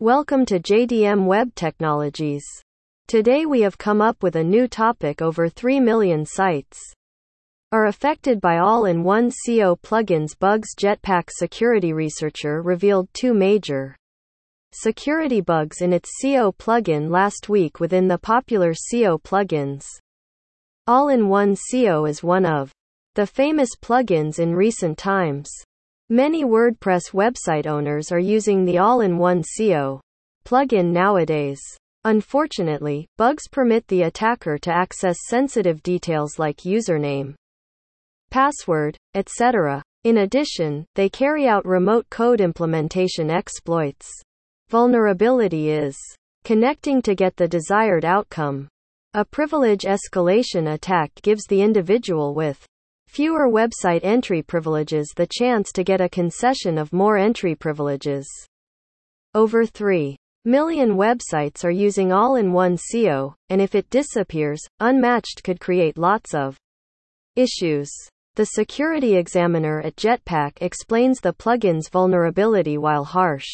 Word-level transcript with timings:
Welcome 0.00 0.44
to 0.46 0.58
JDM 0.58 1.24
Web 1.26 1.54
Technologies. 1.54 2.44
Today 3.06 3.46
we 3.46 3.60
have 3.60 3.78
come 3.78 4.00
up 4.00 4.24
with 4.24 4.34
a 4.34 4.42
new 4.42 4.66
topic 4.66 5.22
over 5.22 5.48
3 5.48 5.78
million 5.78 6.26
sites 6.26 6.80
are 7.70 7.86
affected 7.86 8.40
by 8.40 8.58
all-in-one 8.58 9.30
SEO 9.30 9.80
plugins 9.80 10.36
bugs 10.36 10.74
Jetpack 10.76 11.30
security 11.30 11.92
researcher 11.92 12.60
revealed 12.60 13.08
two 13.14 13.34
major 13.34 13.94
security 14.72 15.40
bugs 15.40 15.80
in 15.80 15.92
its 15.92 16.10
SEO 16.20 16.56
plugin 16.56 17.08
last 17.08 17.48
week 17.48 17.78
within 17.78 18.08
the 18.08 18.18
popular 18.18 18.72
SEO 18.72 19.22
plugins. 19.22 19.84
All-in-one 20.88 21.54
SEO 21.54 22.10
is 22.10 22.20
one 22.20 22.44
of 22.44 22.72
the 23.14 23.28
famous 23.28 23.70
plugins 23.80 24.40
in 24.40 24.56
recent 24.56 24.98
times. 24.98 25.48
Many 26.10 26.44
WordPress 26.44 27.12
website 27.12 27.66
owners 27.66 28.12
are 28.12 28.18
using 28.18 28.66
the 28.66 28.76
all-in-one 28.76 29.42
SEO 29.42 30.00
plugin 30.44 30.92
nowadays. 30.92 31.62
Unfortunately, 32.04 33.06
bugs 33.16 33.48
permit 33.48 33.88
the 33.88 34.02
attacker 34.02 34.58
to 34.58 34.70
access 34.70 35.16
sensitive 35.28 35.82
details 35.82 36.38
like 36.38 36.58
username, 36.58 37.34
password, 38.30 38.98
etc. 39.14 39.82
In 40.02 40.18
addition, 40.18 40.84
they 40.94 41.08
carry 41.08 41.48
out 41.48 41.64
remote 41.64 42.04
code 42.10 42.42
implementation 42.42 43.30
exploits. 43.30 44.06
Vulnerability 44.68 45.70
is 45.70 45.96
connecting 46.44 47.00
to 47.00 47.14
get 47.14 47.34
the 47.36 47.48
desired 47.48 48.04
outcome. 48.04 48.68
A 49.14 49.24
privilege 49.24 49.84
escalation 49.84 50.74
attack 50.74 51.12
gives 51.22 51.46
the 51.46 51.62
individual 51.62 52.34
with 52.34 52.66
fewer 53.14 53.48
website 53.48 54.00
entry 54.02 54.42
privileges 54.42 55.06
the 55.14 55.28
chance 55.30 55.70
to 55.70 55.84
get 55.84 56.00
a 56.00 56.08
concession 56.08 56.76
of 56.76 56.92
more 56.92 57.16
entry 57.16 57.54
privileges. 57.54 58.28
Over 59.36 59.66
3 59.66 60.16
million 60.44 60.96
websites 60.96 61.64
are 61.64 61.70
using 61.70 62.10
all 62.10 62.34
in 62.34 62.52
one 62.52 62.76
SEO, 62.76 63.34
and 63.50 63.62
if 63.62 63.76
it 63.76 63.88
disappears, 63.88 64.60
Unmatched 64.80 65.44
could 65.44 65.60
create 65.60 65.96
lots 65.96 66.34
of 66.34 66.56
issues. 67.36 67.88
The 68.34 68.46
security 68.46 69.14
examiner 69.14 69.80
at 69.82 69.94
Jetpack 69.94 70.54
explains 70.60 71.20
the 71.20 71.32
plugin's 71.32 71.88
vulnerability 71.88 72.78
while 72.78 73.04
harsh. 73.04 73.46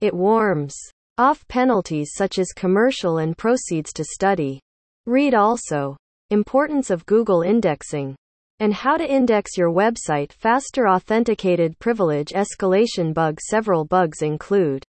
It 0.00 0.14
warms 0.14 0.74
off 1.16 1.46
penalties 1.46 2.10
such 2.16 2.40
as 2.40 2.48
commercial 2.48 3.18
and 3.18 3.38
proceeds 3.38 3.92
to 3.92 4.02
study. 4.02 4.58
Read 5.06 5.32
also 5.32 5.96
importance 6.30 6.90
of 6.90 7.06
Google 7.06 7.42
indexing 7.42 8.16
and 8.60 8.72
how 8.72 8.96
to 8.96 9.10
index 9.10 9.56
your 9.56 9.70
website 9.70 10.32
faster 10.32 10.88
authenticated 10.88 11.78
privilege 11.78 12.28
escalation 12.28 13.12
bug 13.12 13.38
several 13.40 13.84
bugs 13.84 14.22
include 14.22 14.84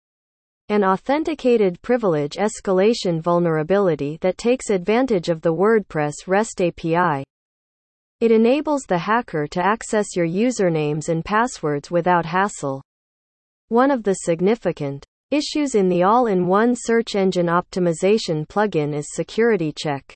an 0.69 0.83
authenticated 0.83 1.81
privilege 1.81 2.33
escalation 2.33 3.21
vulnerability 3.21 4.17
that 4.21 4.37
takes 4.37 4.69
advantage 4.69 5.29
of 5.29 5.41
the 5.41 5.53
WordPress 5.53 6.13
REST 6.27 6.61
API 6.61 7.23
it 8.23 8.31
enables 8.31 8.83
the 8.83 8.99
hacker 8.99 9.47
to 9.47 9.61
access 9.61 10.15
your 10.15 10.25
usernames 10.25 11.09
and 11.09 11.25
passwords 11.25 11.91
without 11.91 12.25
hassle. 12.25 12.81
One 13.67 13.91
of 13.91 14.03
the 14.03 14.13
significant 14.13 15.05
issues 15.29 15.75
in 15.75 15.89
the 15.89 16.03
all-in-one 16.03 16.73
search 16.77 17.15
engine 17.15 17.47
optimization 17.47 18.47
plugin 18.47 18.95
is 18.95 19.07
security 19.11 19.73
check. 19.77 20.15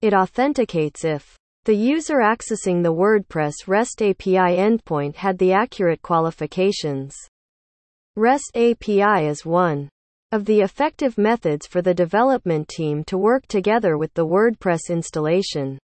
It 0.00 0.14
authenticates 0.14 1.04
if 1.04 1.36
the 1.64 1.74
user 1.74 2.16
accessing 2.16 2.82
the 2.82 2.92
WordPress 2.92 3.66
REST 3.66 4.00
API 4.00 4.56
endpoint 4.56 5.16
had 5.16 5.36
the 5.36 5.52
accurate 5.52 6.00
qualifications. 6.00 7.14
REST 8.16 8.52
API 8.54 9.26
is 9.26 9.44
one 9.44 9.90
of 10.32 10.46
the 10.46 10.60
effective 10.60 11.18
methods 11.18 11.66
for 11.66 11.82
the 11.82 11.92
development 11.92 12.68
team 12.68 13.04
to 13.04 13.18
work 13.18 13.46
together 13.46 13.98
with 13.98 14.14
the 14.14 14.26
WordPress 14.26 14.88
installation 14.88 15.78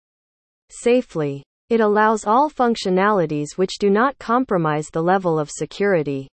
safely. 0.70 1.44
It 1.70 1.82
allows 1.82 2.26
all 2.26 2.50
functionalities 2.50 3.58
which 3.58 3.78
do 3.80 3.90
not 3.90 4.18
compromise 4.18 4.88
the 4.90 5.02
level 5.02 5.38
of 5.38 5.50
security. 5.52 6.30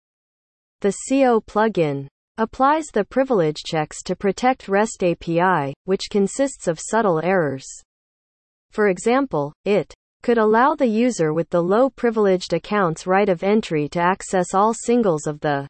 The 0.80 0.94
SEO 1.08 1.44
plugin 1.46 2.08
applies 2.36 2.86
the 2.92 3.04
privilege 3.04 3.62
checks 3.64 4.02
to 4.04 4.16
protect 4.16 4.68
REST 4.68 5.02
API, 5.02 5.72
which 5.84 6.10
consists 6.10 6.68
of 6.68 6.80
subtle 6.80 7.20
errors. 7.24 7.66
For 8.70 8.88
example, 8.88 9.52
it 9.64 9.94
could 10.22 10.38
allow 10.38 10.74
the 10.74 10.86
user 10.86 11.32
with 11.32 11.48
the 11.50 11.62
low 11.62 11.90
privileged 11.90 12.52
accounts 12.52 13.06
right 13.06 13.28
of 13.28 13.42
entry 13.42 13.88
to 13.90 14.00
access 14.00 14.54
all 14.54 14.74
singles 14.74 15.26
of 15.26 15.40
the 15.40 15.66